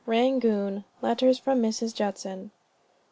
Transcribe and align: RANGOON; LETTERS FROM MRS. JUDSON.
RANGOON; 0.07 0.83
LETTERS 1.03 1.37
FROM 1.37 1.61
MRS. 1.61 1.93
JUDSON. 1.93 2.49